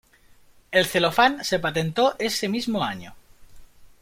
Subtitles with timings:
[0.71, 3.13] El celofán se patentó ese mismo año.